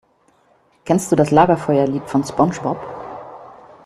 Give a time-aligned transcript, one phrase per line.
[0.83, 2.79] Kennst du das Lagerfeuerlied von SpongeBob?